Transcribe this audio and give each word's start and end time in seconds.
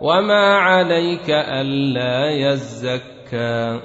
وما 0.00 0.56
عليك 0.56 1.30
الا 1.30 2.30
يزكى 2.30 3.80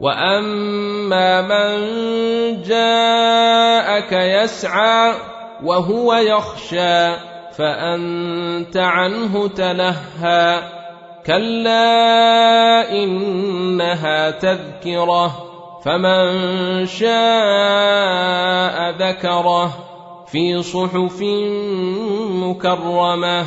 واما 0.00 1.40
من 1.42 2.62
جاءك 2.62 4.12
يسعى 4.12 5.14
وهو 5.64 6.14
يخشى 6.14 7.16
فانت 7.56 8.76
عنه 8.76 9.48
تلهى 9.48 10.62
كلا 11.26 12.92
انها 12.92 14.30
تذكره 14.30 15.50
فمن 15.84 16.86
شاء 16.86 17.10
ذكره 18.90 19.72
في 20.26 20.62
صحف 20.62 21.20
مكرمه 22.30 23.46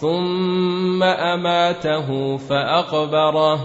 ثم 0.00 1.02
اماته 1.02 2.36
فاقبره 2.36 3.58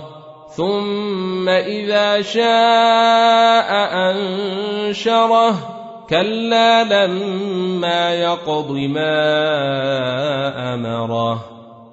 ثم 0.56 1.50
اذا 1.50 2.22
شاء 2.22 3.70
انشره 4.12 5.56
كلا 6.10 6.84
لما 6.84 8.14
يقض 8.14 8.72
ما 8.72 9.14
امره 10.74 11.46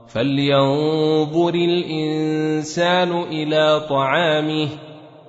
فلينظر 0.09 1.55
الانسان 1.55 3.22
إلى 3.22 3.81
طعامه 3.89 4.69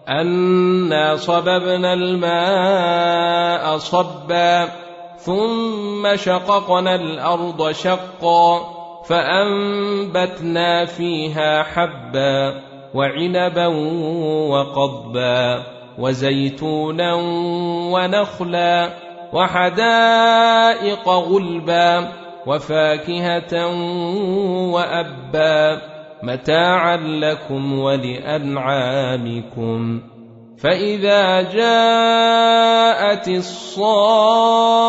انا 0.09 1.15
صببنا 1.15 1.93
الماء 1.93 3.77
صبا 3.77 4.69
ثم 5.17 6.15
شققنا 6.15 6.95
الأرض 6.95 7.71
شقا 7.71 8.78
فأنبتنا 9.09 10.85
فيها 10.85 11.63
حبا 11.63 12.61
وعنبا 12.93 13.67
وقضبا 14.47 15.63
وزيتونا 15.99 17.13
ونخلا 17.93 18.89
وحدائق 19.33 21.09
غلبا 21.09 22.07
وفاكهة 22.47 23.67
وأبا 24.71 25.81
متاعا 26.23 26.97
لكم 26.97 27.79
ولأنعامكم 27.79 29.29
فإذا 30.57 31.41
جاءت 31.41 33.27
الصاخه 33.27 34.88